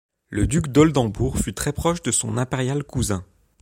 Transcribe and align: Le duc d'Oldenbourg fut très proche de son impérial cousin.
Le 0.31 0.47
duc 0.47 0.69
d'Oldenbourg 0.69 1.37
fut 1.37 1.53
très 1.53 1.73
proche 1.73 2.01
de 2.01 2.09
son 2.09 2.39
impérial 2.39 2.83
cousin. 2.83 3.23